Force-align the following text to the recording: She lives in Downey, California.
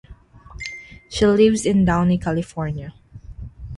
She 1.09 1.27
lives 1.27 1.63
in 1.63 1.85
Downey, 1.85 2.17
California. 2.17 2.95